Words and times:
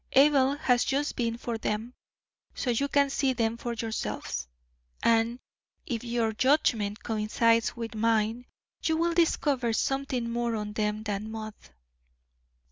Abel 0.13 0.55
has 0.55 0.83
just 0.83 1.15
been 1.15 1.37
for 1.37 1.59
them, 1.59 1.93
so 2.55 2.71
you 2.71 2.87
can 2.87 3.11
see 3.11 3.33
them 3.33 3.55
for 3.55 3.73
yourselves, 3.73 4.47
and 5.03 5.37
if 5.85 6.03
your 6.03 6.33
judgment 6.33 7.03
coincides 7.03 7.75
with 7.75 7.93
mine, 7.93 8.47
you 8.83 8.97
will 8.97 9.13
discover 9.13 9.73
something 9.73 10.27
more 10.27 10.55
on 10.55 10.73
them 10.73 11.03
than 11.03 11.29
mud." 11.29 11.53
Dr. 11.61 11.73